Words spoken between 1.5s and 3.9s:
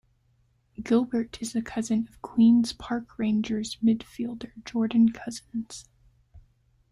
the cousin of Queens Park Rangers